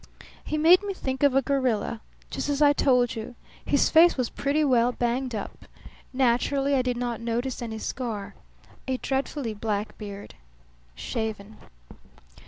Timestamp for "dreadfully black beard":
8.97-10.33